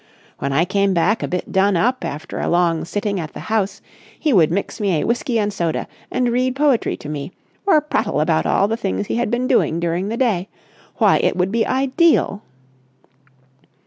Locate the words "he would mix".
4.19-4.81